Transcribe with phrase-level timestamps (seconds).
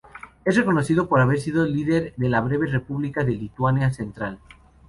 [0.45, 4.39] Es reconocido por haber sido líder de la breve República de Lituania Central.